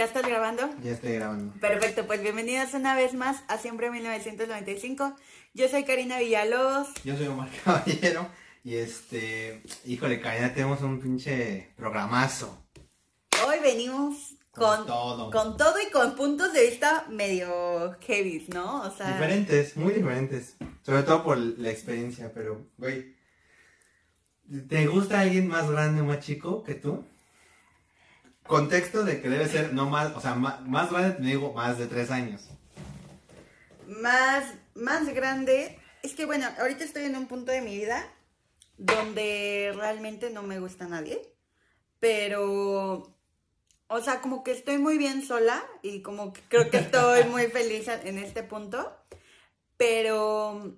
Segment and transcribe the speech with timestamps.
[0.00, 0.62] ¿Ya estás grabando?
[0.82, 1.52] Ya estoy grabando.
[1.60, 5.14] Perfecto, pues bienvenidos una vez más a Siempre 1995.
[5.52, 6.88] Yo soy Karina Villalobos.
[7.04, 8.26] Yo soy Omar Caballero.
[8.64, 12.64] Y este, híjole, Karina, tenemos un pinche programazo.
[13.46, 15.30] Hoy venimos con, Con todo.
[15.30, 18.80] con todo y con puntos de vista medio heavy, ¿no?
[18.84, 20.56] O sea, Diferentes, muy diferentes.
[20.80, 23.16] Sobre todo por la experiencia, pero, güey.
[24.66, 27.04] ¿Te gusta alguien más grande o más chico que tú?
[28.50, 31.78] Contexto de que debe ser no más, o sea, más, más grande, te digo, más
[31.78, 32.50] de tres años.
[33.86, 35.78] más, más grande.
[36.02, 38.04] Es que bueno, ahorita estoy en un punto de mi vida
[38.76, 41.22] donde realmente no me gusta nadie.
[42.00, 43.14] Pero,
[43.86, 47.46] o sea, como que estoy muy bien sola y como que creo que estoy muy
[47.52, 48.92] feliz en este punto.
[49.76, 50.76] Pero,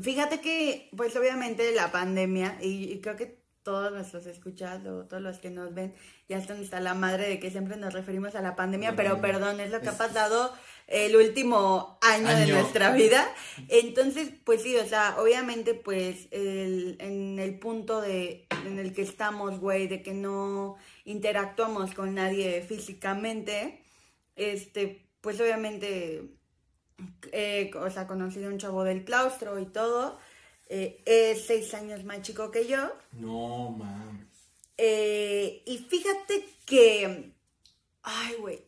[0.00, 5.38] fíjate que, pues obviamente la pandemia, y, y creo que todos nuestros escuchados, todos los
[5.38, 5.92] que nos ven,
[6.28, 9.58] ya están hasta la madre de que siempre nos referimos a la pandemia, pero perdón,
[9.58, 10.52] es lo que ha pasado
[10.86, 13.26] el último año, de nuestra vida.
[13.68, 19.02] Entonces, pues sí, o sea, obviamente, pues el- en el punto de en el que
[19.02, 23.82] estamos, güey, de que no interactuamos con nadie físicamente,
[24.36, 26.22] este, pues obviamente,
[27.32, 30.18] eh, o sea, conocí a un chavo del claustro y todo.
[30.68, 32.92] Eh, es seis años más chico que yo.
[33.12, 34.26] No, mames.
[34.78, 37.32] Eh, y fíjate que,
[38.02, 38.62] ay, güey,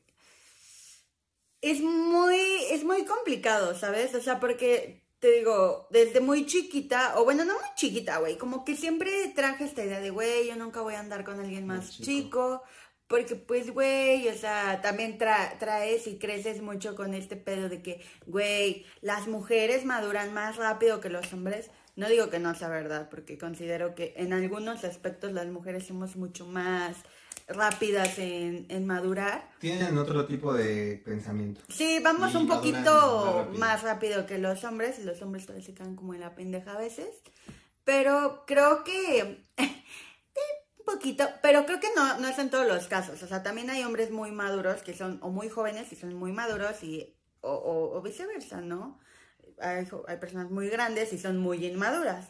[1.60, 2.38] es muy,
[2.70, 4.14] es muy complicado, ¿sabes?
[4.14, 8.64] O sea, porque te digo, desde muy chiquita, o bueno, no muy chiquita, güey, como
[8.64, 11.78] que siempre traje esta idea de, güey, yo nunca voy a andar con alguien más
[11.86, 12.04] Más chico.
[12.04, 12.62] chico.
[13.08, 17.80] Porque pues, güey, o sea, también tra- traes y creces mucho con este pedo de
[17.80, 21.70] que, güey, las mujeres maduran más rápido que los hombres.
[21.98, 26.14] No digo que no sea verdad, porque considero que en algunos aspectos las mujeres somos
[26.14, 26.96] mucho más
[27.48, 29.50] rápidas en, en madurar.
[29.58, 31.60] Tienen otro tipo de pensamiento.
[31.68, 33.58] Sí, vamos Y un poquito más rápido.
[33.58, 36.74] más rápido que los hombres, y los hombres todavía se quedan como en la pendeja
[36.74, 37.08] a veces.
[37.82, 43.20] Pero creo que un poquito, pero creo que no, no es en todos los casos.
[43.22, 46.30] O sea, también hay hombres muy maduros que son, o muy jóvenes y son muy
[46.30, 49.00] maduros, y, o, o- o viceversa, ¿no?
[49.60, 49.86] Hay,
[50.18, 52.28] personas muy grandes y son muy inmaduras.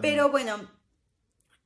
[0.00, 0.68] Pero bueno,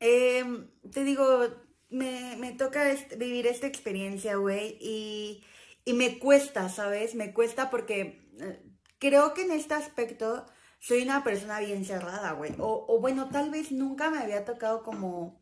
[0.00, 0.44] eh,
[0.92, 1.48] te digo,
[1.88, 2.84] me, me toca
[3.16, 5.44] vivir esta experiencia, güey, y,
[5.84, 7.14] y me cuesta, ¿sabes?
[7.14, 8.62] Me cuesta porque eh,
[8.98, 10.46] creo que en este aspecto
[10.78, 12.54] soy una persona bien cerrada, güey.
[12.58, 15.40] O, o bueno, tal vez nunca me había tocado como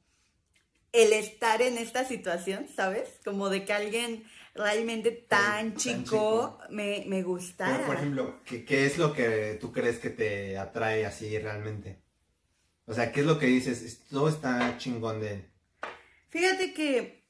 [0.93, 3.21] el estar en esta situación, ¿sabes?
[3.25, 4.25] Como de que alguien
[4.56, 6.58] realmente tan tan chico, chico.
[6.70, 7.74] Me, me gustara.
[7.74, 12.02] Pero, por ejemplo, ¿qué, qué es lo que tú crees que te atrae así realmente?
[12.86, 13.82] O sea, ¿qué es lo que dices?
[13.82, 15.50] Esto está chingón de él.
[16.28, 17.24] Fíjate que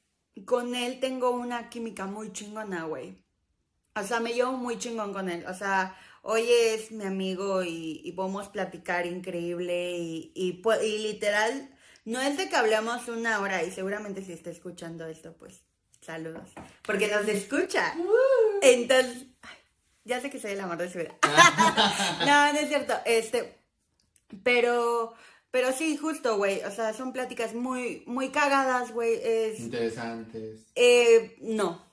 [0.45, 3.23] con él tengo una química muy chingona, güey.
[3.95, 5.45] O sea, me llevo muy chingón con él.
[5.47, 11.73] O sea, hoy es mi amigo y, y podemos platicar increíble y, y, y literal,
[12.05, 15.66] no es de que hablemos una hora y seguramente si está escuchando esto, pues
[16.07, 16.49] saludos.
[16.83, 17.93] Porque nos escucha.
[18.61, 19.57] Entonces, ay,
[20.05, 21.13] ya sé que soy el amor de su vida.
[22.25, 22.93] no, no es cierto.
[23.05, 23.57] Este,
[24.41, 25.13] pero,
[25.51, 26.63] pero sí, justo, güey.
[26.63, 29.19] O sea, son pláticas muy, muy cagadas, güey.
[29.21, 30.61] Es, Interesantes.
[30.75, 31.85] eh, no.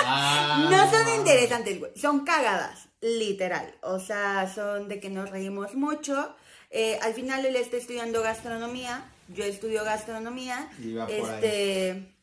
[0.00, 0.68] Ah.
[0.70, 1.92] No son interesantes, güey.
[1.96, 3.74] Son cagadas, literal.
[3.82, 6.34] O sea, son de que nos reímos mucho.
[6.70, 9.04] Eh, al final él está estudiando gastronomía.
[9.28, 10.70] Yo estudio gastronomía.
[10.82, 12.14] Y va por este.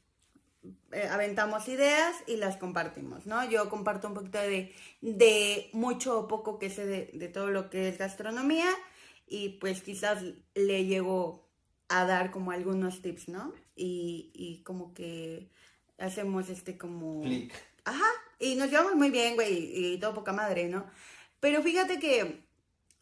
[0.95, 3.44] Eh, aventamos ideas y las compartimos, ¿no?
[3.50, 7.69] Yo comparto un poquito de, de mucho o poco que sé de, de todo lo
[7.69, 8.69] que es gastronomía
[9.28, 10.23] y pues quizás
[10.53, 11.50] le llego
[11.89, 13.53] a dar como algunos tips, ¿no?
[13.75, 15.50] Y, y como que
[15.97, 17.22] hacemos este como...
[17.23, 17.53] Click.
[17.84, 18.07] Ajá,
[18.39, 20.85] y nos llevamos muy bien, güey, y todo poca madre, ¿no?
[21.41, 22.45] Pero fíjate que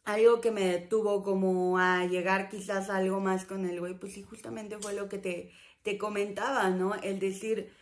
[0.04, 4.14] algo que me detuvo como a llegar quizás a algo más con el güey, pues
[4.14, 5.52] sí, justamente fue lo que te,
[5.82, 6.96] te comentaba, ¿no?
[6.96, 7.72] El decir,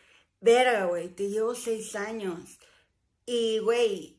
[0.43, 2.59] verga, güey, te llevo seis años.
[3.25, 4.19] Y, güey,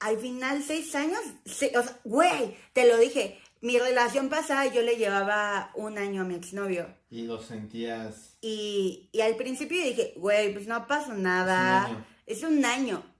[0.00, 4.80] al final seis años, se- o sea, güey, te lo dije, mi relación pasada yo
[4.82, 6.86] le llevaba un año a mi exnovio.
[7.10, 8.36] Y lo sentías.
[8.40, 11.86] Y, y al principio dije, güey, pues no pasa nada.
[11.86, 12.06] Es un año.
[12.26, 13.14] Es un año.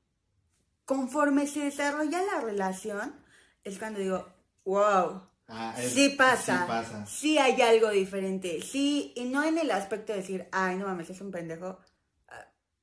[0.84, 3.14] Conforme se desarrolla la relación,
[3.64, 4.26] es cuando digo,
[4.64, 6.58] wow, Ah, es- sí pasa.
[6.60, 7.06] Sí pasa.
[7.06, 8.60] Sí hay algo diferente.
[8.62, 11.78] Sí, y no en el aspecto de decir, ay, no mames, es un pendejo.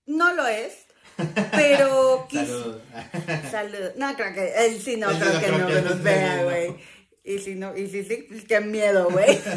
[0.06, 0.86] No lo es,
[1.52, 2.82] pero Saludos.
[3.52, 3.92] Salud.
[3.98, 6.76] No, creo que él sí no creo que no que nos vea, güey.
[7.24, 9.40] Y si no, y si sí, pues qué miedo, güey.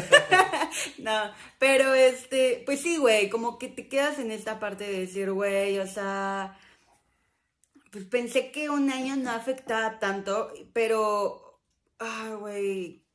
[0.97, 5.31] No, pero este, pues sí, güey, como que te quedas en esta parte de decir,
[5.31, 6.59] güey, o sea,
[7.91, 11.61] pues pensé que un año no afectaba tanto, pero,
[11.99, 13.05] ah, güey,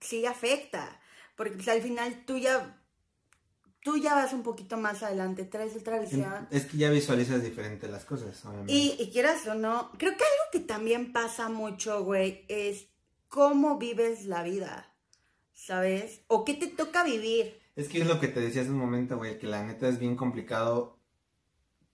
[0.00, 1.00] sí afecta,
[1.36, 2.77] porque pues, al final tú ya,
[3.82, 6.48] tú ya vas un poquito más adelante, traes otra visión.
[6.50, 8.72] Es que ya visualizas diferente las cosas, obviamente.
[8.72, 12.88] Y, y quieras o no, creo que algo que también pasa mucho, güey, es
[13.28, 14.88] cómo vives la vida.
[15.58, 16.22] ¿sabes?
[16.28, 17.60] ¿O qué te toca vivir?
[17.76, 19.98] Es que es lo que te decía hace un momento, güey, que la neta es
[19.98, 20.98] bien complicado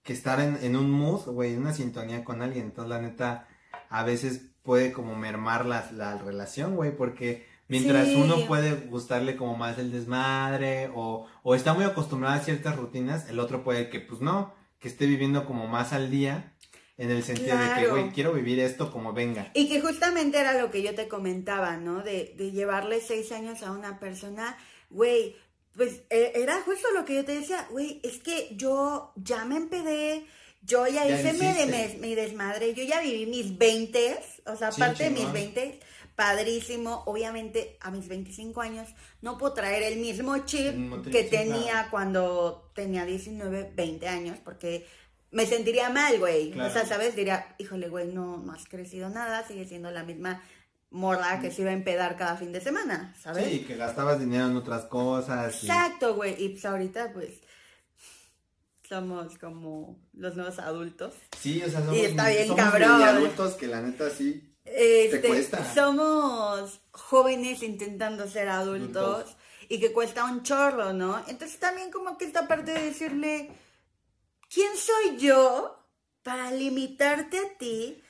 [0.03, 2.65] que estar en, un mood, güey, en una sintonía con alguien.
[2.65, 3.47] Entonces, la neta,
[3.89, 9.57] a veces puede como mermar la, la relación, güey, porque mientras uno puede gustarle como
[9.57, 13.99] más el desmadre o, o está muy acostumbrado a ciertas rutinas, el otro puede que,
[13.99, 16.53] pues no, que esté viviendo como más al día
[16.97, 19.51] en el sentido de que, güey, quiero vivir esto como venga.
[19.53, 22.01] Y que justamente era lo que yo te comentaba, ¿no?
[22.01, 24.57] De, de llevarle seis años a una persona,
[24.89, 25.35] güey,
[25.75, 29.57] pues e, era justo lo que yo te decía, güey, es que yo ya me
[29.57, 30.25] empedé,
[30.61, 31.33] yo ya, hice
[31.99, 35.75] mi, desmadre, yo ya viví mis veintes, o sea, aparte de mis veintes,
[36.15, 38.87] padrísimo, obviamente a mis 25 años
[39.21, 44.87] no puedo traer el mismo chip que tenía cuando tenía 19, 20 años, porque
[45.31, 46.57] me sentiría mal, güey.
[46.59, 47.15] O sea, ¿sabes?
[47.15, 50.41] Diría, híjole, güey, no, no has crecido nada, sigue siendo la misma
[50.89, 53.45] morra que se iba a empedar cada fin de semana, ¿sabes?
[53.45, 55.61] Sí, que gastabas dinero en otras cosas.
[55.61, 56.41] Exacto, güey.
[56.41, 57.41] Y pues ahorita, pues,
[58.87, 61.13] somos como los nuevos adultos.
[61.37, 63.01] Sí, o sea, somos, y está bien cabrón.
[63.01, 65.47] adultos que la neta sí este.
[65.73, 69.35] Somos jóvenes intentando ser adultos,
[69.69, 71.23] y que cuesta un chorro, ¿no?
[71.27, 73.51] Entonces también como que esta parte de decirle
[74.49, 75.77] ¿quién soy yo
[76.23, 78.01] para limitarte a ti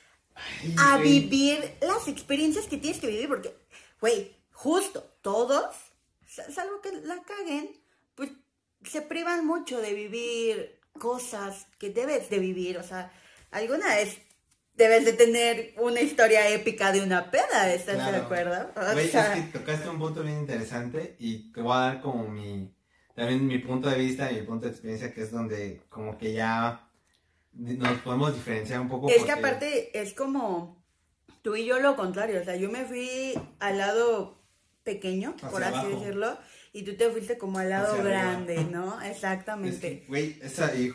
[0.78, 3.28] a vivir las experiencias que tienes que vivir?
[3.28, 3.56] Porque,
[4.00, 5.74] güey, justo todos,
[6.26, 7.80] salvo que la caguen,
[8.14, 8.30] pues
[8.84, 12.78] se privan mucho de vivir cosas que debes de vivir.
[12.78, 13.12] O sea,
[13.50, 14.18] alguna vez
[14.76, 18.70] debes de tener una historia épica de una peda, ¿estás de acuerdo?
[18.92, 22.72] Güey, es que tocaste un punto bien interesante y te voy a dar como mi
[23.14, 26.34] también mi punto de vista y mi punto de experiencia, que es donde como que
[26.34, 26.90] ya
[27.52, 29.08] nos podemos diferenciar un poco.
[29.08, 30.84] Es que aparte es como
[31.40, 34.42] tú y yo lo contrario, o sea, yo me fui al lado
[34.84, 36.36] pequeño, por así decirlo,
[36.76, 39.00] y tú te fuiste como al lado grande, ¿no?
[39.02, 40.04] Exactamente.
[40.08, 40.92] Güey, esa, y,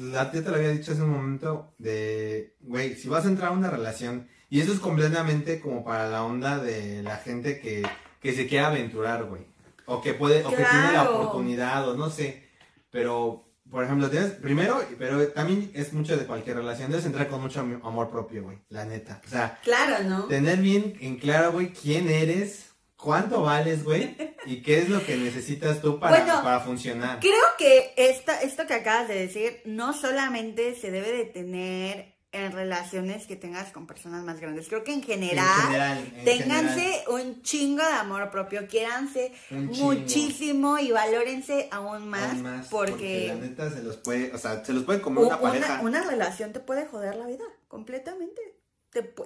[0.00, 3.48] la tía te lo había dicho hace un momento de, güey, si vas a entrar
[3.48, 7.82] a una relación, y eso es completamente como para la onda de la gente que,
[8.20, 12.10] que se quiere aventurar, güey o que puede, o que tiene la oportunidad, o no
[12.10, 12.48] sé.
[12.90, 17.40] Pero, por ejemplo, tienes, primero, pero también es mucho de cualquier relación, debes entrar con
[17.40, 19.22] mucho amor propio, güey, la neta.
[19.24, 20.24] O sea, claro, ¿no?
[20.24, 22.65] Tener bien en claro, güey, quién eres,
[22.96, 24.16] cuánto vales, güey,
[24.46, 27.20] y qué es lo que necesitas tú para, para funcionar.
[27.20, 32.52] Creo que esta, esto que acabas de decir no solamente se debe de tener en
[32.52, 34.68] relaciones que tengas con personas más grandes.
[34.68, 42.08] Creo que en general, ténganse un chingo de amor propio, quiéranse muchísimo y valórense aún
[42.08, 45.80] más, porque, la neta se los puede, o sea, se los puede comer una, pareja.
[45.82, 48.55] Una relación te puede joder la vida completamente.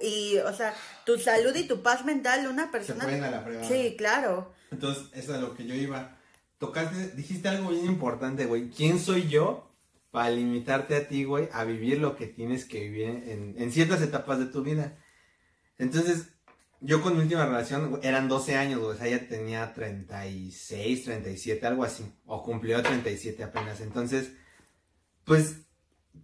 [0.01, 0.73] Y, o sea,
[1.05, 3.05] tu salud y tu paz mental, una persona.
[3.05, 3.63] Se a la prueba.
[3.67, 4.53] Sí, claro.
[4.71, 6.17] Entonces, eso es lo que yo iba.
[6.57, 8.69] Tocaste, dijiste algo bien importante, güey.
[8.69, 9.71] ¿Quién soy yo
[10.11, 13.07] para limitarte a ti, güey, a vivir lo que tienes que vivir
[13.57, 14.97] en, ciertas etapas de tu vida.
[15.77, 16.27] Entonces,
[16.81, 21.65] yo con mi última relación eran 12 años, güey, o sea, ella tenía 36, 37,
[21.65, 23.79] algo así, o cumplió 37 apenas.
[23.79, 24.33] Entonces,
[25.23, 25.61] pues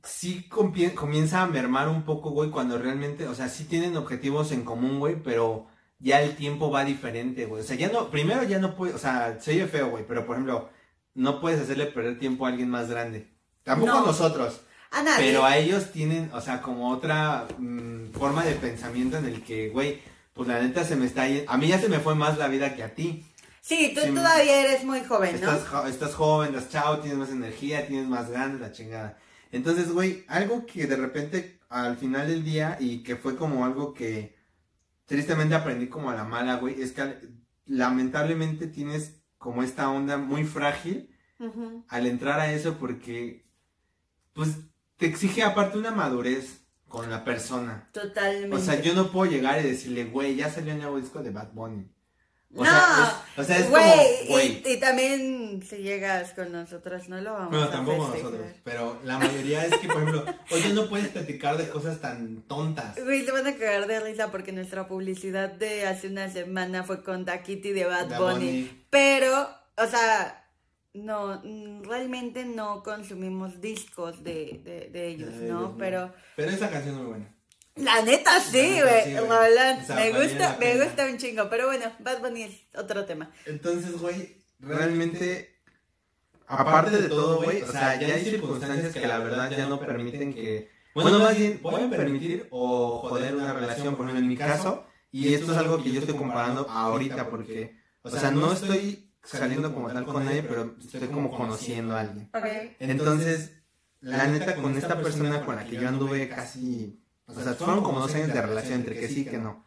[0.03, 4.63] sí comienza a mermar un poco, güey, cuando realmente, o sea, sí tienen objetivos en
[4.63, 5.67] común, güey, pero
[5.99, 7.61] ya el tiempo va diferente, güey.
[7.61, 10.25] O sea, ya no, primero ya no puede, o sea, se oye feo, güey, pero
[10.25, 10.69] por ejemplo,
[11.15, 13.27] no puedes hacerle perder tiempo a alguien más grande.
[13.63, 14.61] Tampoco a nosotros.
[14.91, 15.25] A nadie.
[15.25, 19.69] Pero a ellos tienen, o sea, como otra mm, forma de pensamiento en el que,
[19.69, 19.99] güey,
[20.33, 21.51] pues la neta se me está yendo.
[21.51, 23.25] A mí ya se me fue más la vida que a ti.
[23.59, 25.51] Sí, tú todavía eres muy joven, ¿no?
[25.51, 29.17] Estás, joven, estás chao, tienes más energía, tienes más ganas, la chingada.
[29.51, 33.93] Entonces, güey, algo que de repente al final del día y que fue como algo
[33.93, 34.35] que
[35.05, 37.29] tristemente aprendí como a la mala, güey, es que
[37.65, 41.09] lamentablemente tienes como esta onda muy frágil
[41.87, 43.45] al entrar a eso porque
[44.33, 44.57] pues
[44.97, 47.89] te exige aparte una madurez con la persona.
[47.91, 48.55] Totalmente.
[48.55, 51.31] O sea, yo no puedo llegar y decirle, güey, ya salió el nuevo disco de
[51.31, 51.89] Bad Bunny.
[52.55, 54.63] O no, sea, es, o sea, es como, güey.
[54.65, 59.65] Y, también si llegas con nosotros, no lo vamos bueno, tampoco nosotros, pero la mayoría
[59.65, 62.95] es que, por ejemplo, oye, no puedes platicar de cosas tan tontas.
[63.03, 67.03] Güey, te van a cagar de risa porque nuestra publicidad de hace una semana fue
[67.03, 68.85] con Kitty de Bad Bunny.
[68.89, 70.43] Pero o sea,
[70.93, 71.41] no,
[71.83, 75.59] realmente no consumimos discos de, de, de ellos, De ¿no?
[75.59, 75.77] ellos, no.
[75.77, 77.36] Pero Pero esa canción es muy buena.
[77.77, 79.03] La neta sí, güey.
[79.05, 79.27] sí, O
[79.85, 81.49] sea, me gusta, me gusta un chingo.
[81.49, 83.31] Pero bueno, Bad Bunny es otro tema.
[83.45, 85.59] Entonces, güey, realmente,
[86.47, 90.33] aparte de todo, güey, o sea, ya hay circunstancias que la verdad ya no permiten
[90.33, 94.85] que, bueno, más bien, pueden permitir o joder una relación, por ejemplo, en mi caso,
[95.11, 99.73] y esto es algo que yo estoy comparando ahorita porque, o sea, no estoy saliendo
[99.73, 102.29] como tal con nadie, pero estoy como conociendo a alguien.
[102.33, 102.45] Ok.
[102.79, 103.51] Entonces,
[103.99, 107.99] la neta, con esta persona con la que yo anduve casi, o sea, fueron como
[107.99, 109.63] dos años de relación entre que sí y que no.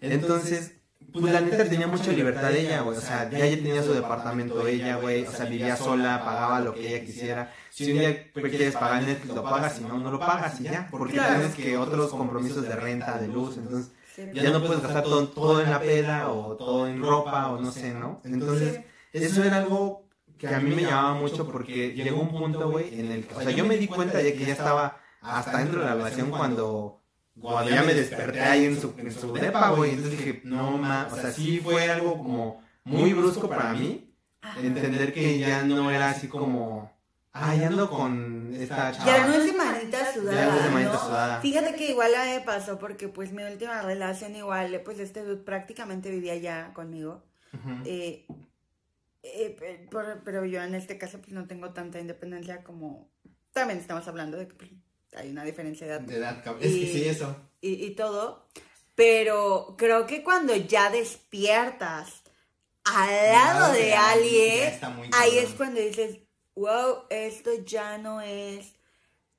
[0.00, 0.72] Entonces,
[1.12, 2.98] pues la neta tenía mucha libertad ella, güey.
[2.98, 5.24] O sea, ya ella tenía su departamento ella, güey.
[5.24, 7.52] O sea, vivía sola, pagaba lo que ella quisiera.
[7.70, 10.88] Si un día quieres pagar Netflix, lo pagas, si no, no lo pagas y ya.
[10.90, 11.34] Porque Claro.
[11.40, 13.56] tienes que otros compromisos de renta, de luz.
[13.56, 13.92] Entonces,
[14.32, 17.70] ya no puedes gastar todo, todo en la peda o todo en ropa o no
[17.70, 18.20] sé, ¿no?
[18.24, 18.80] Entonces,
[19.12, 20.06] eso era algo
[20.38, 23.40] que a mí me llamaba mucho porque llegó un punto, güey, en el que, o
[23.40, 27.02] sea, yo me di cuenta de que ya estaba hasta dentro de la relación cuando,
[27.40, 29.92] cuando ya me desperté ahí en su, en su depa, güey.
[29.92, 34.14] Entonces dije, no, ma, o sea, sí fue algo como muy brusco para mí,
[34.62, 36.90] entender que ya no era así como,
[37.32, 39.04] ay, ando con esta chava.
[39.06, 40.36] Ya no es de manita sudada.
[40.40, 40.98] Ya no es de manita ¿no?
[41.00, 41.40] sudada.
[41.40, 45.22] Fíjate que igual a mí me pasó porque pues mi última relación igual, pues este
[45.24, 47.24] dude prácticamente vivía ya conmigo.
[47.84, 48.26] Eh,
[49.22, 53.08] eh, pe- por- pero yo en este caso pues no tengo tanta independencia como
[53.52, 54.70] también estamos hablando de que pues,
[55.14, 56.62] hay una diferencia de edad De edad, cabrón.
[56.64, 57.36] Es que sí, eso.
[57.60, 58.46] y, y todo,
[58.94, 62.22] pero creo que cuando ya despiertas
[62.84, 64.78] al lado de alguien,
[65.12, 66.18] ahí es cuando dices,
[66.54, 68.74] wow, esto ya no es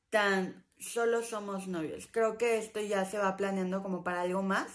[0.09, 2.07] tan, solo somos novios.
[2.11, 4.67] Creo que esto ya se va planeando como para algo más,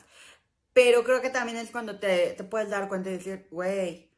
[0.72, 4.10] pero creo que también es cuando te, te puedes dar cuenta y decir, güey,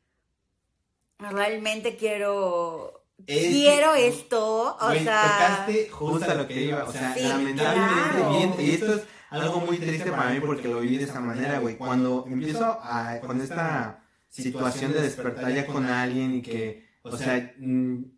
[1.18, 3.03] realmente quiero...
[3.26, 5.22] Es- Quiero esto, o Güey, sea...
[5.22, 8.30] tocaste justo a lo que iba, o sea, Sí, lamentablemente claro.
[8.38, 11.58] bien, y esto es algo muy triste para mí porque lo viví de esa manera,
[11.60, 11.76] güey.
[11.76, 17.52] Cuando empiezo a, con esta situación de despertar ya con alguien y que, o sea,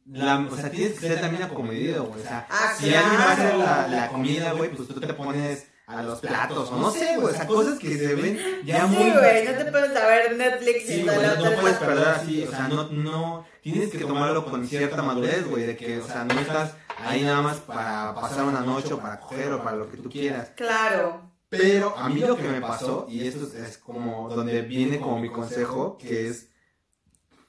[0.07, 2.21] la, o sea, tienes que ser también acomedido, güey.
[2.21, 3.89] O sea, Ah, si alguien va a hacer claro.
[3.91, 7.33] la, la comida, güey, pues tú te pones a los platos, o no sé, güey,
[7.33, 9.11] o sea, cosas que se ven ya Sí, muy...
[9.11, 12.43] güey, no te puedes ver Netflix Sí, y güey, todo no, no puedes perder así,
[12.43, 16.25] o sea, no, no, tienes que tomarlo con cierta madurez, güey, de que, o sea,
[16.25, 19.89] no estás ahí nada más para pasar una noche o para coger o para lo
[19.89, 20.51] que tú quieras.
[20.57, 21.31] Claro.
[21.49, 25.21] Pero a mí lo que me pasó, y esto es, es como donde viene como
[25.21, 26.49] mi consejo, que es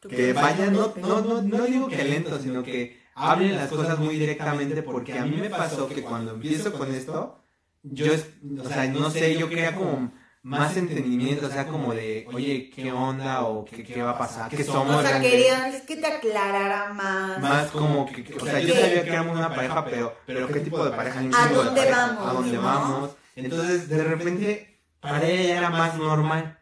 [0.08, 4.20] que vayan, no, no, no, no digo que lento, sino que hablen las cosas muy
[4.20, 7.40] directamente, porque a mí me pasó que cuando empiezo con esto,
[7.84, 8.28] yo, es-
[8.64, 10.12] o sea, no sé, yo quería como
[10.44, 13.42] más entendimiento, o sea, como de, oye, ¿qué onda?
[13.44, 14.50] o ¿qué, qué va a pasar?
[14.50, 14.96] ¿Qué somos?
[14.96, 17.40] O sea, querías que te aclarara más.
[17.40, 20.60] Más como que, que- o sea, yo sabía que éramos una pareja, pero, pero ¿qué
[20.62, 21.20] tipo de pareja?
[21.20, 23.12] ¿A dónde pareja, vamos, ¿A dónde vamos?
[23.36, 26.54] Entonces, de repente, para ella ya era más normal.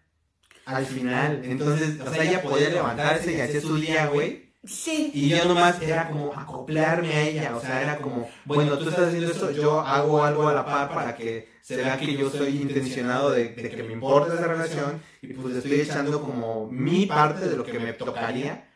[0.66, 4.45] Al final, entonces, o sea, ella podía levantarse y hacer su día, güey.
[4.68, 5.12] Sí.
[5.14, 9.08] Y yo nomás era como acoplarme a ella, o sea, era como, bueno, tú estás
[9.10, 12.62] haciendo esto, yo hago algo a la par para que se vea que yo soy
[12.62, 17.06] intencionado de, de que me importa esa relación y pues le estoy echando como mi
[17.06, 18.70] parte de lo que me tocaría,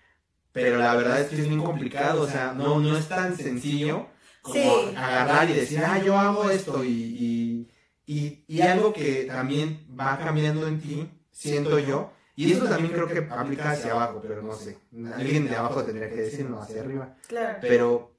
[0.51, 4.07] pero la verdad es que es bien complicado, o sea, no, no es tan sencillo
[4.41, 4.93] como Sí.
[4.95, 7.67] agarrar y decir, ah, yo hago esto y, y,
[8.05, 13.05] y, y algo que también va cambiando en ti, siento yo, y eso también creo
[13.05, 14.77] que aplica hacia abajo, pero no sé.
[15.13, 17.17] Alguien de abajo tendría que decirlo hacia arriba.
[17.27, 17.57] Claro.
[17.59, 18.15] Pero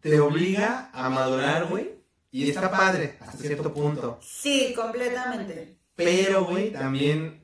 [0.00, 1.94] te obliga a madurar, güey.
[2.30, 4.20] Y está padre hasta cierto punto.
[4.20, 5.78] Sí, completamente.
[5.96, 7.42] Pero, güey, también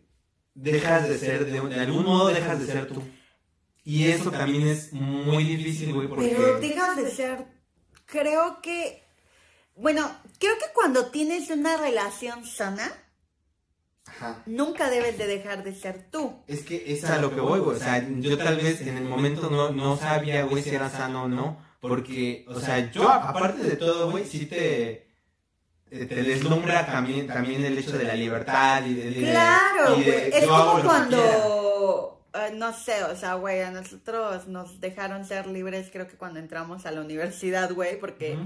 [0.53, 3.03] dejas de ser, de, de algún modo dejas de ser tú.
[3.83, 6.35] Y eso también es muy difícil, güey, porque...
[6.37, 7.47] Pero dejas de ser.
[8.05, 9.03] Creo que.
[9.77, 12.93] Bueno, creo que cuando tienes una relación sana,
[14.07, 14.43] Ajá.
[14.47, 16.43] nunca debes de dejar de ser tú.
[16.47, 17.77] Es que es a lo que voy, güey.
[17.77, 21.25] O sea, yo tal vez en el momento no, no sabía, güey, si era sano
[21.25, 21.59] o no.
[21.81, 25.09] Porque, o sea, yo, aparte de todo, güey, sí te,
[25.89, 29.11] te te deslumbra también, también el hecho de la libertad y de...
[29.11, 30.31] de- Claro, y de, güey.
[30.35, 32.23] Es como cuando.
[32.35, 36.39] eh, no sé, o sea, güey, a nosotros nos dejaron ser libres, creo que cuando
[36.39, 38.37] entramos a la universidad, güey, porque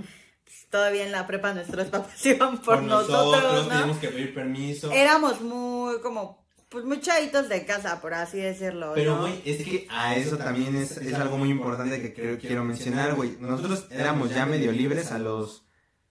[0.71, 3.69] todavía en la prepa nuestros papás iban por, nosotros, ¿no?
[3.69, 4.91] teníamos que pedir permiso.
[4.93, 10.17] Éramos muy, como, pues muy chavitos de casa, por así decirlo, Pero, es que a
[10.17, 13.37] eso también es, es algo muy importante que creo, quiero mencionar, güey.
[13.41, 15.67] Nosotros éramos ya medio libres a los...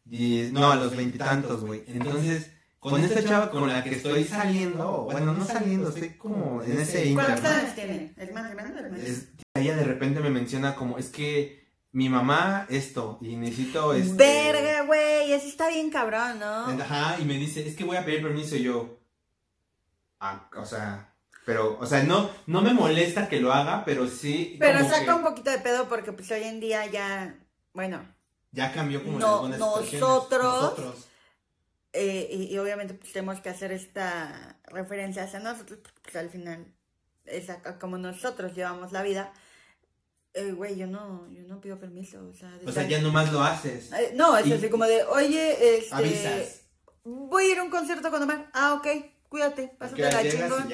[0.05, 1.83] diez- no, a los veintitantos, güey.
[1.87, 6.79] Entonces, con esta chava con la que estoy saliendo, bueno, no saliendo, estoy como en
[6.79, 8.13] ese ¿Cuántos años tiene?
[8.17, 8.81] ¿Es más grande?
[8.81, 11.62] o es más- Es- ella de repente me menciona como, es que
[11.93, 14.13] mi mamá esto, y necesito este...
[14.15, 16.65] Verga, güey, eso está bien cabrón, ¿no?
[16.81, 18.99] Ajá, y me dice, es que voy a pedir permiso y yo.
[20.19, 21.13] Ah, o sea,
[21.45, 24.55] pero, o sea, no, no me molesta que lo haga, pero sí.
[24.59, 27.35] Pero como saca que un poquito de pedo porque pues hoy en día ya,
[27.73, 28.03] bueno,
[28.51, 31.07] Ya cambió como No, nosotros- Nosotros.
[31.93, 36.29] eh, y, y obviamente pues tenemos que hacer esta referencia hacia nosotros, porque, pues al
[36.29, 36.65] final
[37.25, 39.31] es acá como nosotros llevamos la vida.
[40.35, 43.31] Eh, güey, yo no, yo no pido permiso, o sea, de O sea, ya nomás
[43.31, 43.91] lo haces.
[43.93, 46.61] Eh, no, es Y- así como de, oye, este, Avisas.
[47.03, 48.49] voy a ir a un concierto con Omar.
[48.53, 48.87] Ah, ok,
[49.29, 50.69] cuídate, ¿A pásate la chingón.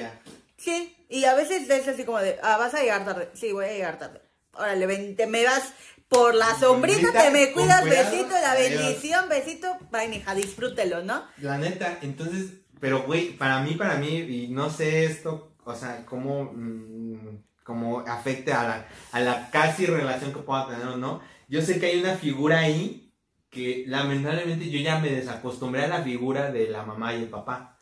[0.56, 3.28] Sí, y a veces es así como de, ah, vas a llegar tarde.
[3.34, 4.20] Sí, voy a llegar tarde.
[4.52, 5.72] Órale, ven, te me vas
[6.08, 8.70] por la sombrita, te me cuidas, cuidado, besito, la adiós.
[8.82, 9.78] bendición, besito.
[9.92, 11.22] Bye, mija, disfrútelo, ¿no?
[11.38, 12.46] La neta, entonces,
[12.80, 18.00] pero güey, para mí, para mí, y no sé esto, o sea, cómo, mm, cómo
[18.00, 21.20] afecte a la, a la casi relación que pueda tener o no.
[21.48, 23.12] Yo sé que hay una figura ahí
[23.50, 27.80] que lamentablemente yo ya me desacostumbré a la figura de la mamá y el papá.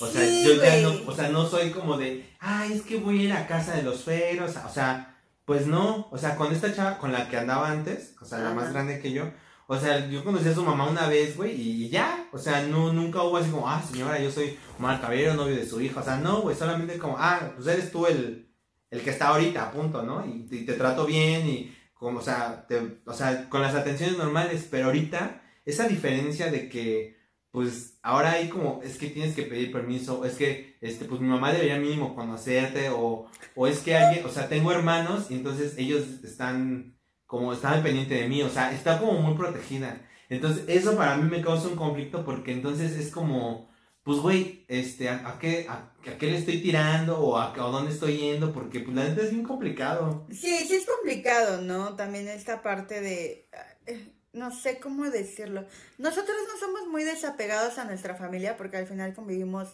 [0.00, 2.98] O sea, Sí, yo ya no, o sea, no soy como de, ay, es que
[2.98, 6.52] voy a ir a casa de los feros, o sea, pues no, o sea, con
[6.52, 9.30] esta chava con la que andaba antes, o sea, la más grande que yo,
[9.66, 12.92] o sea, yo conocí a su mamá una vez, güey, y ya, o sea, no,
[12.92, 16.04] nunca hubo así como, ah, señora, yo soy Omar Caballero, novio de su hija, o
[16.04, 18.47] sea, no, güey, solamente como, ah, pues eres tú el,
[18.90, 20.24] el que está ahorita, punto, ¿no?
[20.26, 24.66] Y, te trato bien y, como, o sea, te, o sea, con las atenciones normales,
[24.70, 27.18] pero ahorita, esa diferencia de que,
[27.50, 31.28] pues, ahora hay como, es que tienes que pedir permiso, es que, este, pues, mi
[31.28, 35.74] mamá debería mínimo conocerte, o, o es que alguien, o sea, tengo hermanos, y entonces
[35.76, 40.00] ellos están, como, están pendiente de mí, o sea, está como muy protegida.
[40.30, 43.67] Entonces, eso para mí me causa un conflicto, porque entonces es como,
[44.08, 47.56] pues, güey, este, ¿a, a qué, a, a qué le estoy tirando, o a, a
[47.56, 48.54] dónde estoy yendo?
[48.54, 50.26] Porque, pues, la neta es bien complicado.
[50.30, 51.94] Sí, sí es complicado, ¿no?
[51.94, 53.50] También esta parte de,
[53.84, 55.66] eh, no sé cómo decirlo.
[55.98, 59.68] Nosotros no somos muy desapegados a nuestra familia porque al final convivimos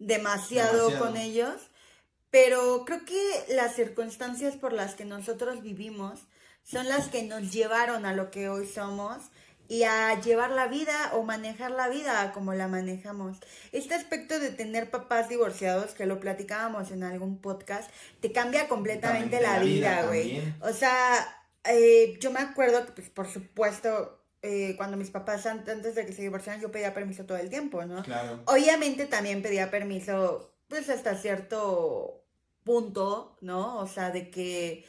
[0.00, 1.04] demasiado, Demasiado.
[1.06, 1.54] con ellos,
[2.30, 6.20] pero creo que las circunstancias por las que nosotros vivimos
[6.64, 9.18] son las que nos llevaron a lo que hoy somos
[9.68, 13.36] y a llevar la vida o manejar la vida como la manejamos.
[13.70, 19.40] Este aspecto de tener papás divorciados, que lo platicábamos en algún podcast, te cambia completamente
[19.42, 20.42] la vida, güey.
[20.62, 21.26] O sea,
[21.64, 26.06] eh, yo me acuerdo que, pues, por supuesto, eh, cuando mis papás, an- antes de
[26.06, 28.02] que se divorciaran, yo pedía permiso todo el tiempo, ¿no?
[28.04, 28.40] Claro.
[28.46, 32.24] Obviamente también pedía permiso, pues, hasta cierto
[32.64, 33.78] punto, ¿no?
[33.78, 34.84] O sea, de que,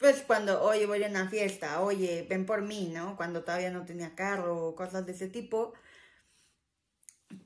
[0.00, 3.16] pues, cuando, oye, voy a una fiesta, oye, ven por mí, ¿no?
[3.16, 5.74] Cuando todavía no tenía carro o cosas de ese tipo.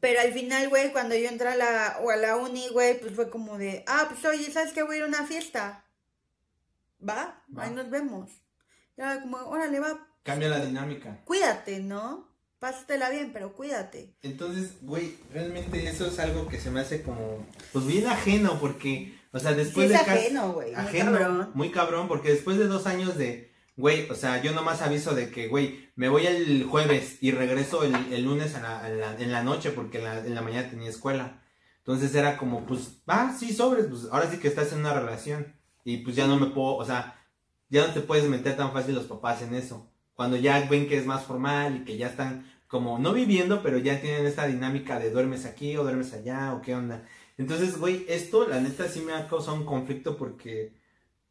[0.01, 3.13] Pero al final, güey, cuando yo entré a la, o a la uni, güey, pues
[3.15, 4.83] fue como de, ah, pues oye, ¿sabes qué?
[4.83, 5.85] Voy a ir a una fiesta.
[7.07, 7.43] ¿Va?
[7.57, 7.65] Va.
[7.65, 8.31] Ahí nos vemos.
[8.97, 11.21] Ya como, órale, va, Cambia la dinámica.
[11.25, 12.33] cuídate, ¿no?
[12.61, 14.15] Pásatela bien, pero cuídate.
[14.23, 19.13] Entonces, güey, realmente eso es algo que se me hace como, pues bien ajeno, porque,
[19.35, 20.71] o sea, después sí es de ajeno, güey.
[20.71, 21.51] muy ajeno, cabrón.
[21.55, 25.31] muy cabrón, porque después de dos años de, güey, o sea, yo nomás aviso de
[25.31, 29.17] que, güey, me voy el jueves y regreso el, el lunes a la- a la-
[29.21, 31.43] en la noche, porque en la, en la mañana tenía escuela.
[31.79, 35.55] Entonces era como, pues, ah, sí, sobres, pues ahora sí que estás en una relación.
[35.85, 37.21] Y pues ya no me puedo, o sea,
[37.69, 39.91] ya no te puedes meter tan fácil los papás en eso.
[40.15, 43.77] Cuando ya ven que es más formal y que ya están como no viviendo, pero
[43.79, 47.05] ya tienen esta dinámica de duermes aquí o duermes allá o qué onda.
[47.37, 50.79] Entonces, güey, esto la neta sí me ha causado un conflicto porque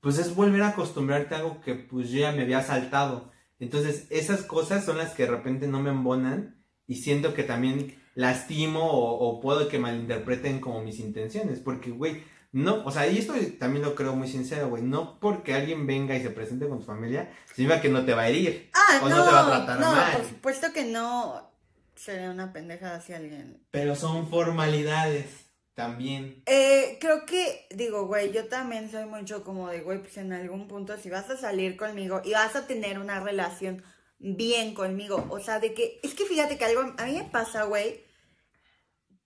[0.01, 3.31] pues es volver a acostumbrarte a algo que pues yo ya me había saltado.
[3.59, 8.01] Entonces, esas cosas son las que de repente no me embonan y siento que también
[8.13, 13.17] lastimo o, o puedo que malinterpreten como mis intenciones, porque, güey, no, o sea, y
[13.17, 16.79] esto también lo creo muy sincero, güey, no porque alguien venga y se presente con
[16.79, 18.69] tu familia, significa que no te va a herir.
[18.73, 20.17] Ah, o no, no te va a tratar no, mal.
[20.17, 21.51] por supuesto que no
[21.95, 23.65] sería una pendejada si alguien...
[23.71, 25.42] Pero son formalidades
[25.73, 26.43] también.
[26.45, 30.67] Eh, creo que, digo, güey, yo también soy mucho como de, güey, pues en algún
[30.67, 33.83] punto si vas a salir conmigo y vas a tener una relación
[34.19, 37.63] bien conmigo, o sea, de que, es que fíjate que algo, a mí me pasa,
[37.63, 38.03] güey,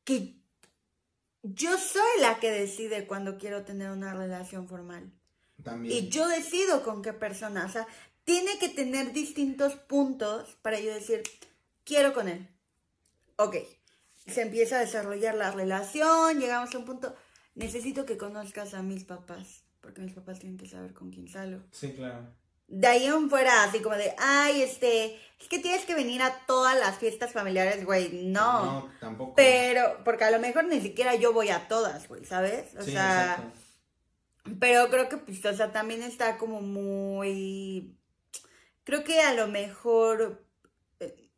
[0.03, 0.38] que
[1.43, 5.12] yo soy la que decide cuando quiero tener una relación formal.
[5.63, 5.93] También.
[5.93, 7.65] Y yo decido con qué persona.
[7.65, 7.88] O sea,
[8.23, 11.23] tiene que tener distintos puntos para yo decir,
[11.83, 12.47] quiero con él.
[13.38, 13.55] Ok.
[14.28, 17.16] Se empieza a desarrollar la relación, llegamos a un punto.
[17.56, 21.63] Necesito que conozcas a mis papás, porque mis papás tienen que saber con quién salgo.
[21.72, 22.28] Sí, claro.
[22.68, 26.46] de ahí en fuera, así como de, ay, este, es que tienes que venir a
[26.46, 28.26] todas las fiestas familiares, güey.
[28.26, 28.66] No.
[28.82, 29.34] No, tampoco.
[29.36, 32.76] Pero, porque a lo mejor ni siquiera yo voy a todas, güey, ¿sabes?
[32.78, 33.60] O Sí, sea, exacto.
[34.60, 37.96] pero creo que, pues, o sea, también está como muy.
[38.84, 40.44] Creo que a lo mejor.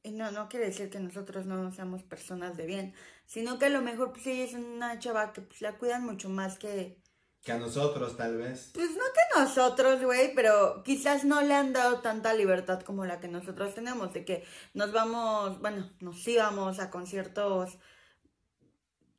[0.09, 2.93] Y no, no quiere decir que nosotros no seamos personas de bien,
[3.25, 6.29] sino que a lo mejor, pues, ella es una chava que, pues, la cuidan mucho
[6.29, 7.01] más que.
[7.41, 8.71] Que a nosotros, tal vez.
[8.73, 13.19] Pues no que nosotros, güey, pero quizás no le han dado tanta libertad como la
[13.21, 14.43] que nosotros tenemos, de que
[14.73, 17.77] nos vamos, bueno, nos íbamos a conciertos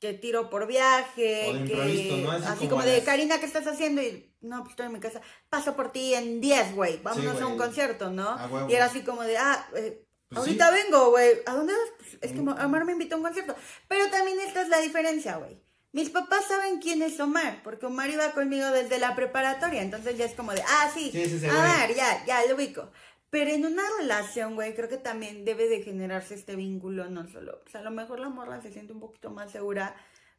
[0.00, 2.31] que tiro por viaje, O de que ¿no?
[2.31, 4.00] Así así, como de, las- Karina, ¿qué estás haciendo?
[4.03, 7.46] Y no, pues estoy en mi casa, paso por ti en 10, güey, vámonos a
[7.46, 8.37] un concierto, ¿no?
[8.70, 11.90] Y era así como de, ah, eh, Pues ahorita vengo, güey, ¿a dónde vas?
[11.99, 12.49] Pues, es que Mm.
[12.49, 13.55] Omar me invitó a un concierto,
[13.88, 15.61] pero también esta es la diferencia, güey.
[15.93, 20.25] Mis papás saben quién es Omar, porque Omar iba conmigo desde la preparatoria, entonces ya
[20.25, 22.90] es como de, ah, sí, Sí, sí, sí, Omar, ya, ya, lo ubico.
[23.31, 27.61] Pero en una relación, güey, creo que también debe de generarse este vínculo, no solo,
[27.66, 29.97] o sea, a lo mejor la morra se siente un poquito más segura.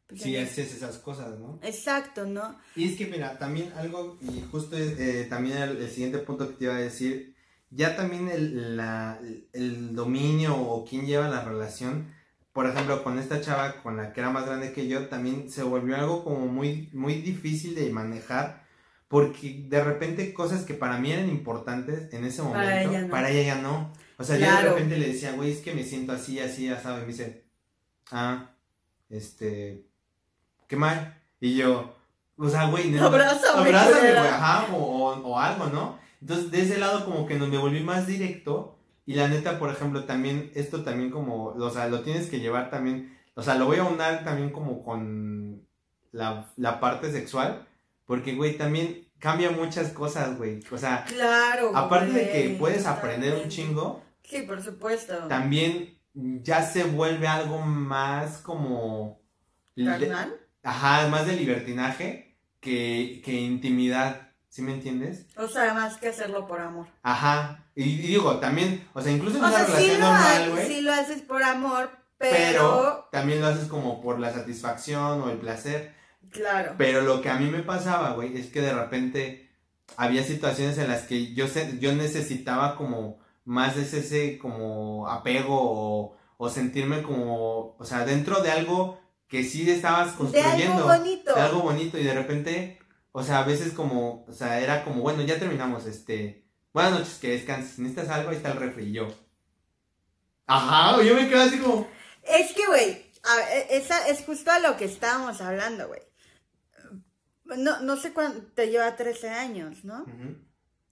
[0.08, 1.60] pues, Sí, haces esas cosas, ¿no?
[1.64, 2.58] Exacto, ¿no?
[2.78, 6.56] Y es que, mira, también algo, y justo eh, también el, el siguiente punto que
[6.56, 7.36] te iba a decir,
[7.72, 9.20] ya también el, la-
[9.54, 12.14] el dominio o quién lleva la relación,
[12.54, 15.64] por ejemplo, con esta chava con la que era más grande que yo, también se
[15.64, 18.66] volvió algo como muy, muy difícil de manejar,
[19.08, 23.42] porque de repente cosas que para mí eran importantes en ese momento, Para para ella
[23.42, 23.62] ella, no.
[23.62, 23.94] ya no.
[24.18, 24.70] O sea, yo de Claro.
[24.74, 27.46] repente le decía, güey, es que me siento así, así, asado, y me dice,
[28.12, 28.52] ah,
[29.10, 29.86] este,
[30.68, 31.18] qué mal.
[31.40, 31.96] Y yo,
[32.38, 36.00] o sea, güey, neta, Abrázame, abrázame, güey, ajá, o, o- o algo, ¿no?
[36.22, 39.70] Entonces, de ese lado como que nos me volví más directo y la neta, por
[39.72, 43.66] ejemplo, también, esto también como, o sea, lo tienes que llevar también, o sea, lo
[43.66, 45.66] voy a unir también como con
[46.12, 47.68] la, la parte sexual,
[48.06, 51.76] porque, güey, también cambia muchas cosas, güey, o sea, Claro.
[51.76, 55.14] aparte de que puedes aprender un chingo, Sí, por supuesto.
[55.28, 59.20] también ya se vuelve algo más como...
[59.76, 60.36] ¿Carnal?
[60.64, 65.26] Ajá, más de libertinaje que, que intimidad, ¿sí me entiendes?
[65.38, 66.86] O sea, más que hacerlo por amor.
[67.02, 70.06] Ajá, y, y digo, también, o sea, incluso en O una sea, sí relación lo,
[70.12, 72.40] normal, güey, sí lo haces por amor, pero...
[72.42, 75.96] pero también lo haces como por la satisfacción o el placer.
[76.30, 76.76] Claro.
[76.78, 79.50] Pero lo que a mí me pasaba, güey, es que de repente
[79.98, 85.58] había situaciones en las que yo, se- yo necesitaba como más ese, ese como apego
[85.60, 90.74] o, o sentirme como, o sea, dentro de algo que sí estabas De construyendo.
[90.74, 91.34] algo bonito.
[91.34, 92.80] de algo bonito y de repente,
[93.12, 97.18] o sea, a veces como, o sea, era como, bueno, ya terminamos, este, buenas noches,
[97.20, 99.08] que descanses, necesitas algo, ahí está el refri y yo.
[100.48, 101.88] Ajá, yo me quedo así como,
[102.24, 106.02] Es que, güey, e- esa es justo a lo que estábamos hablando, güey.
[107.58, 110.06] No, no sé cuánto te lleva 13 años, ¿no?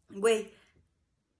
[0.10, 0.52] Güey,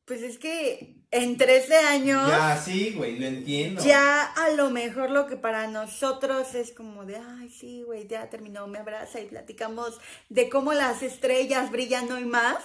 [0.10, 3.80] pues es que en 13 años ya, ya, sí, güey, lo entiendo.
[3.94, 8.66] a lo mejor lo que para nosotros es como de, ay, sí, güey, ya terminó,
[8.66, 12.58] me abraza y platicamos de cómo las estrellas brillan hoy más.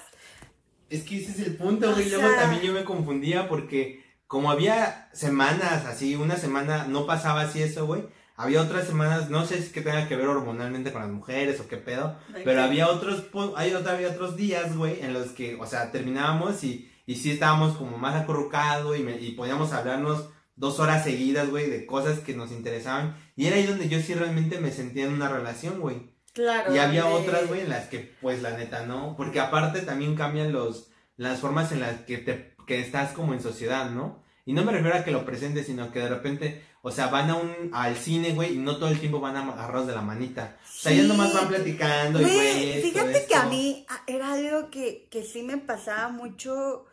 [0.88, 2.08] Es que ese es el punto, güey.
[2.08, 7.42] Luego sea- también yo me confundía porque como había semanas así, una semana no pasaba
[7.42, 8.04] así eso, güey.
[8.36, 11.60] Había otras semanas, no sé si es que tenga que ver hormonalmente con las mujeres
[11.60, 15.56] o qué pedo, pero había otros, hay otra, había otros días, güey, en los que,
[15.56, 20.28] o sea, terminábamos y, y sí estábamos como más acurrucados y, me- y podíamos hablarnos
[20.56, 23.16] dos horas seguidas, güey, de cosas que nos interesaban.
[23.36, 26.12] Y era ahí donde yo sí realmente me sentía en una relación, güey.
[26.32, 26.74] Claro.
[26.74, 29.14] Y había otras, güey, en las que, pues, la neta, no.
[29.16, 33.40] Porque aparte también cambian los, las formas en las que te, que estás como en
[33.42, 34.22] sociedad, ¿no?
[34.46, 37.30] Y no me refiero a que lo presentes, sino que de repente, o sea, van
[37.30, 40.58] a un, al cine, güey, y no todo el tiempo van agarrados de la manita.
[40.62, 41.08] O sea, ya Sí.
[41.08, 45.08] nomás van platicando y, Güey, güey, esto, fíjate que a mí ah, era algo que,
[45.10, 46.84] que sí me pasaba mucho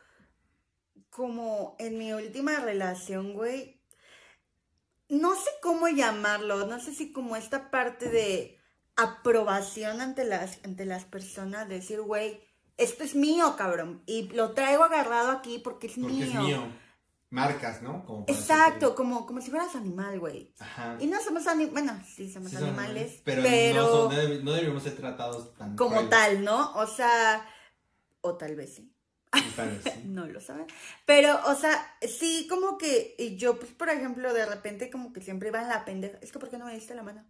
[1.22, 3.80] como en mi última relación, güey.
[5.08, 8.58] No sé cómo llamarlo, no sé si como esta parte de
[8.96, 12.42] aprobación ante las, ante las personas, decir, güey,
[12.78, 16.26] esto es mío, cabrón, y lo traigo agarrado aquí porque es Porque mío.
[16.26, 16.64] es mío.
[17.30, 18.04] Marcas, ¿no?
[18.04, 20.54] Como Exacto, como, como si fueras animal, güey.
[20.60, 20.98] Ajá.
[21.00, 24.22] Y no somos animales, bueno, sí somos Sí son animales, pero, pero, no, son- no
[24.22, 26.10] deb- no deberíamos ser tratados tan como cruel.
[26.10, 26.74] tal, ¿no?
[26.74, 27.46] O sea,
[28.22, 28.92] o tal vez sí.
[30.06, 30.67] No lo saben.
[31.06, 35.50] Pero, o sea, sí, como que yo, pues, por ejemplo, de repente, como que siempre
[35.50, 36.17] iba en la pendeja.
[36.22, 37.24] Es que, ¿por qué no me diste la mano?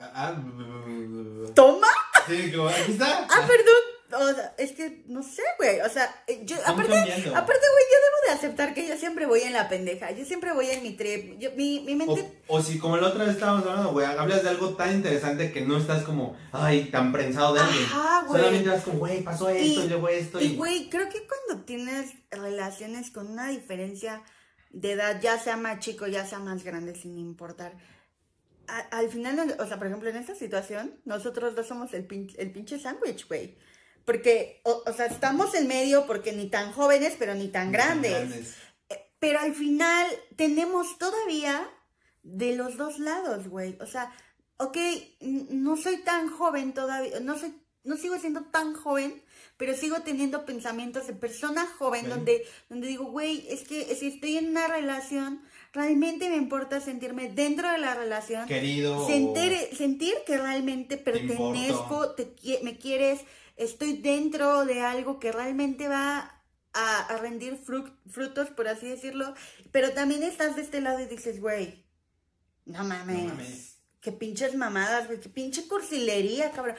[0.00, 0.44] Ah, ah,
[1.54, 1.88] ¡Toma!
[2.26, 3.24] sí, como, aquí está.
[3.24, 3.93] Ah, perdón.
[4.12, 5.80] O sea, es que, no sé, güey.
[5.80, 7.30] O sea, eh, yo, aparte, cambiando.
[7.36, 10.52] aparte, güey, yo debo de aceptar que yo siempre voy en la pendeja, yo siempre
[10.52, 12.42] voy en mi trip, yo, mi, mi mente...
[12.46, 15.50] O, o si como la otra vez estábamos hablando, güey, hablas de algo tan interesante
[15.52, 17.84] que no estás como, ay, tan prensado de alguien.
[17.86, 18.40] Ajá, güey.
[18.40, 20.40] Solamente vas como, güey, pasó esto, y, luego esto.
[20.40, 24.22] Y, güey, creo que cuando tienes relaciones con una diferencia
[24.70, 27.72] de edad, ya sea más chico, ya sea más grande, sin importar,
[28.68, 32.34] a- al final, o sea, por ejemplo, en esta situación, nosotros dos somos el, pin-
[32.38, 33.56] el pinche sándwich, güey.
[34.04, 38.54] Porque, o, o sea, estamos en medio porque ni tan jóvenes, pero ni tan grandes.
[38.88, 41.68] Eh, Pero al final tenemos todavía
[42.22, 43.76] de los dos lados, güey.
[43.80, 44.12] O sea,
[44.58, 44.76] ok,
[45.20, 49.22] no soy tan joven todavía, no soy, no sigo siendo tan joven,
[49.56, 54.38] pero sigo teniendo pensamientos de persona joven donde, donde digo, güey, es que si estoy
[54.38, 58.46] en una relación, realmente me importa sentirme dentro de la relación.
[58.46, 59.06] Querido.
[59.06, 63.20] Sentir, sentir que realmente pertenezco, te me quieres,
[63.56, 69.34] estoy dentro de algo que realmente va a, a rendir fru- frutos, por así decirlo,
[69.70, 71.84] pero también estás de este lado y dices, güey,
[72.66, 73.78] no mames, No mames.
[74.00, 76.76] qué pinches mamadas, güey, qué pinche cursilería, cabrón.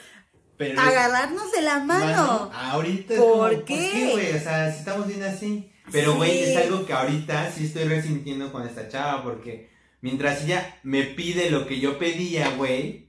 [0.57, 2.49] Pero Agarrarnos de la mano.
[2.53, 3.75] ahorita es ¿Por como, qué?
[3.75, 4.35] ¿Por qué, güey?
[4.35, 5.71] O sea, si estamos bien así.
[5.91, 6.51] Pero, güey, Sí.
[6.51, 9.69] es algo que ahorita sí estoy resintiendo con esta chava porque
[10.01, 13.04] mientras ella me pide lo que yo pedía, güey,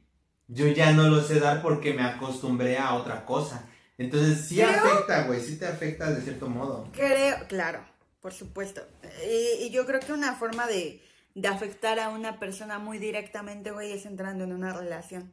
[0.48, 3.68] yo ya no lo sé dar porque me acostumbré a otra cosa.
[3.98, 6.88] Entonces sí Creo- afecta, güey, sí te afecta de cierto modo.
[6.92, 7.80] Creo, claro,
[8.20, 8.82] por supuesto.
[9.26, 11.02] Y, y yo creo que una forma de,
[11.35, 15.32] de afectar a una persona muy directamente, güey, es entrando en una relación.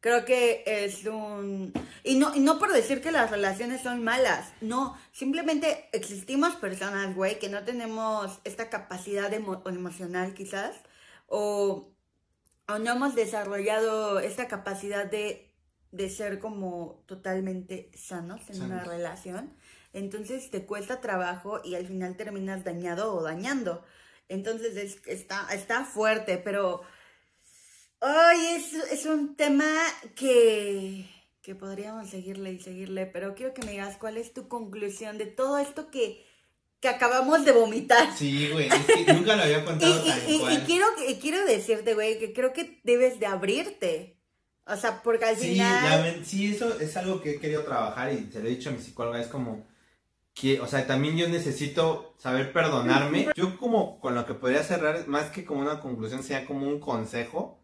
[0.00, 1.72] Creo que es un...
[2.04, 7.14] Y no, y no por decir que las relaciones son malas, no, simplemente existimos personas,
[7.14, 10.74] güey, que no tenemos esta capacidad emo- emocional quizás,
[11.26, 11.90] o,
[12.74, 15.52] o no hemos desarrollado esta capacidad de,
[15.92, 19.54] de ser como totalmente sanos en una relación.
[19.92, 23.84] Entonces te cuesta trabajo y al final terminas dañado o dañando.
[24.28, 26.82] Entonces es- está, está fuerte, pero...
[28.00, 29.70] Ay, es, es un tema
[30.16, 31.04] que,
[31.42, 35.26] que podríamos seguirle y seguirle, pero quiero que me digas cuál es tu conclusión de
[35.26, 36.24] todo esto que,
[36.80, 38.16] que acabamos de vomitar.
[38.16, 40.62] Sí, güey, es que nunca lo había contado y- tal y- y cual.
[40.66, 44.16] quiero, y quiero decirte, güey, que creo que debes de abrirte.
[44.66, 46.18] O sea, porque al Sí, final...
[46.18, 48.72] la sí, eso es algo que he querido trabajar y se lo he dicho a
[48.72, 49.66] mi psicóloga, es como
[50.32, 53.28] que, o sea, también yo necesito saber perdonarme.
[53.34, 56.78] Yo como con lo que podría cerrar, más que como una conclusión, sería como un
[56.78, 57.60] consejo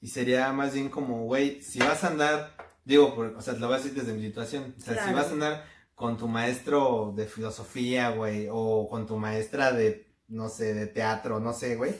[0.00, 3.68] y sería más bien como, güey, si vas a andar, digo, por- o sea, lo
[3.68, 5.16] voy a decir desde mi situación, o sea, si Claro.
[5.16, 5.64] vas a andar
[6.00, 11.40] con tu maestro de filosofía, güey, o con tu maestra de, no sé, de teatro,
[11.40, 11.92] no sé, güey.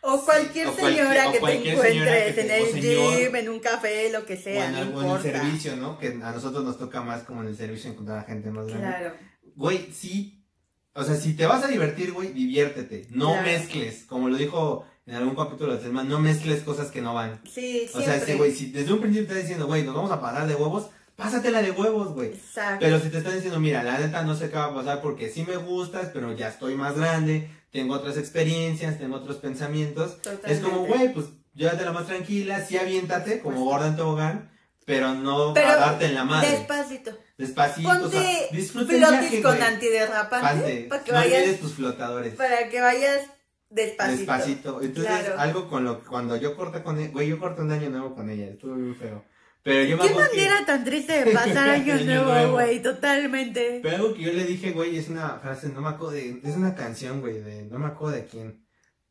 [0.00, 3.26] O cualquier o cualquier- señora o que te cualquier señora encuentres en te- o el
[3.28, 5.98] gym, en un café, lo que O sea, en, no algo- en el servicio, ¿no?
[6.00, 8.86] Que a nosotros nos toca más como en el servicio encontrar a gente más grande.
[8.88, 9.14] Claro.
[9.54, 10.44] Güey, sí.
[10.92, 13.06] O sea, si te vas a divertir, güey, diviértete.
[13.10, 13.42] No Claro.
[13.46, 14.04] mezcles.
[14.08, 17.40] Como lo dijo en algún capítulo de Selma, no mezcles cosas que no van.
[17.48, 20.10] Sí, O sea, ese güey, si desde un principio te está diciendo, güey, nos vamos
[20.10, 22.28] a pasar de huevos, pásatela de huevos, güey.
[22.30, 22.78] Exacto.
[22.80, 25.30] Pero si te están diciendo, mira, la neta no sé qué va a pasar porque
[25.30, 30.16] sí me gustas, pero ya estoy más grande, tengo otras experiencias, tengo otros pensamientos.
[30.46, 30.88] Es como, Totalmente.
[30.98, 33.78] güey, pues llévatela más tranquila, sí aviéntate, como supuesto.
[33.78, 34.50] Gordon Tobogán,
[34.86, 36.50] pero no Pero a darte en la madre.
[36.50, 37.10] Despacito.
[37.38, 41.72] Despacito, o sea, Ponte disfruta el flotis con antiderrapante Pante, para que no vayas tus
[41.74, 42.34] flotadores.
[42.34, 43.22] para que vayas
[43.70, 44.18] despacito.
[44.18, 44.82] Despacito.
[44.82, 45.40] Entonces, Claro.
[45.40, 48.14] algo con lo que cuando yo corté con ella, güey, yo corté un año nuevo
[48.14, 49.24] con ella, estuvo muy feo.
[49.64, 52.52] Pero yo me Qué acuerdo que- manera tan triste de pasar año Año nuevo, nuevo.
[52.52, 53.80] güey, totalmente.
[53.82, 56.54] Pero algo que yo le dije, güey, es una frase, no me acuerdo de, es
[56.54, 58.64] una canción, güey, de, no me acuerdo de quién.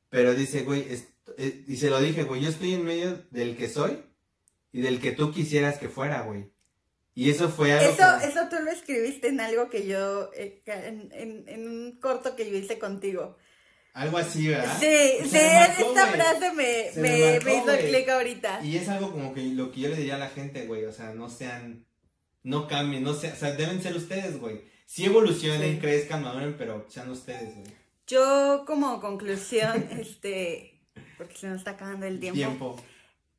[0.09, 0.85] Pero dice, güey,
[1.37, 3.97] eh, y se lo dije, güey, yo estoy en medio del que soy
[4.71, 6.51] y del que tú quisieras que fuera, güey.
[7.15, 10.61] Y eso fue algo Eso, como- eso tú lo escribiste en algo que yo, eh,
[10.65, 13.37] en, en un corto que yo hice contigo.
[13.93, 14.75] Algo así, ¿verdad?
[14.79, 18.63] Sí, sí, marcó, esta frase me, me marcó, me hizo clic ahorita.
[18.63, 20.91] Y es algo como que lo que yo le diría a la gente, güey, o
[20.91, 21.85] sea, no sean,
[22.41, 24.61] no cambien, no sean, o sea, deben ser ustedes, güey.
[24.85, 25.79] Sí evolucionen, Sí.
[25.79, 27.67] crezcan, maduren, pero sean ustedes, güey.
[28.07, 30.81] Yo como conclusión, este,
[31.17, 32.35] porque se nos está acabando el tiempo.
[32.37, 32.83] Tiempo.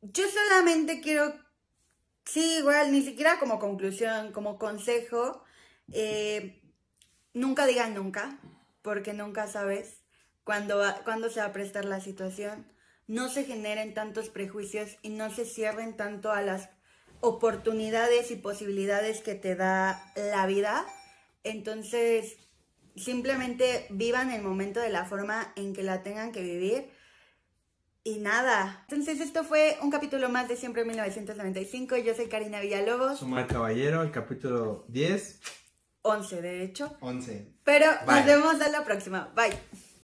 [0.03, 1.35] Yo solamente quiero,
[2.25, 5.43] sí, igual, ni siquiera como conclusión, como consejo,
[5.93, 6.61] eh,
[7.33, 8.39] nunca digan nunca,
[8.83, 10.04] porque nunca sabes
[10.45, 12.67] cuándo, va- cuándo se va a prestar la situación.
[13.07, 16.71] No se generen tantos prejuicios y no se cierren tanto a las
[17.21, 20.87] oportunidades y posibilidades que te da la vida.
[21.43, 22.37] Entonces,
[22.97, 26.91] simplemente vivan el momento de la forma en que la tengan que vivir.
[28.07, 28.85] Y nada.
[28.89, 31.97] Entonces, esto fue un capítulo más de Siempre 1995.
[31.97, 33.19] Yo soy Karina Villalobos.
[33.19, 35.41] Sumar Caballero, el capítulo 10.
[36.03, 36.97] 11, de hecho.
[37.01, 37.55] 11.
[37.65, 38.17] Pero Bye.
[38.17, 39.33] nos vemos a la próxima.
[39.35, 39.59] Bye.